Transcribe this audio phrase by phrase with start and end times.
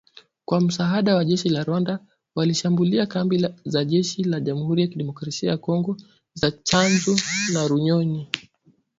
[0.45, 1.99] Kwa msaada wa jeshi la Rwanda,
[2.35, 5.97] walishambulia kambi za jeshi la Jamuhuri ya kidemokrasia ya kongo
[6.33, 7.19] za Tchanzu
[7.53, 8.27] na Runyonyi